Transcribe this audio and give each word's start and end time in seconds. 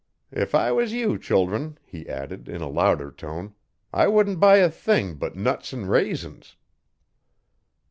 If 0.31 0.55
I 0.55 0.71
was 0.71 0.93
you, 0.93 1.19
children,' 1.19 1.77
he 1.85 2.09
added, 2.09 2.49
in 2.49 2.59
a 2.59 2.67
louder 2.67 3.11
tone, 3.11 3.53
'I 3.93 4.07
wouldn't 4.07 4.39
buy 4.39 4.55
a 4.57 4.69
thing 4.71 5.13
but 5.13 5.35
nuts 5.35 5.75
'n' 5.75 5.85
raisins.' 5.85 6.55